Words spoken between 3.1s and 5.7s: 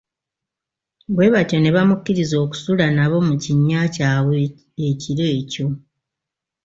mu kinnya kyabwe ekilo ekyo.